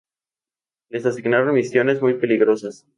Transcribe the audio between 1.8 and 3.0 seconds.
muy peligrosas.